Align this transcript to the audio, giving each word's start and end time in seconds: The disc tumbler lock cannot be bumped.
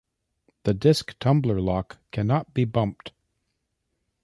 The 0.63 0.73
disc 0.73 1.15
tumbler 1.19 1.61
lock 1.61 1.99
cannot 2.09 2.55
be 2.55 2.65
bumped. 2.65 3.11